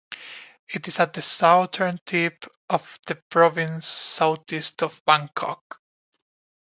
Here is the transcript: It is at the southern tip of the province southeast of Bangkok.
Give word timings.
It 0.67 0.87
is 0.87 0.99
at 0.99 1.13
the 1.13 1.21
southern 1.21 1.99
tip 2.03 2.45
of 2.67 2.97
the 3.05 3.13
province 3.29 3.85
southeast 3.85 4.81
of 4.81 4.99
Bangkok. 5.05 5.79